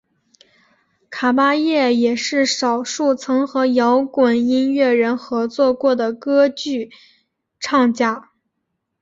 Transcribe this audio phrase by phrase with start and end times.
[1.11, 6.89] 卡芭叶也是少数曾和摇滚音乐人合作过的歌剧
[7.59, 8.31] 唱家。